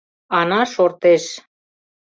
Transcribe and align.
Ана 0.39 0.61
шортеш. 0.73 1.25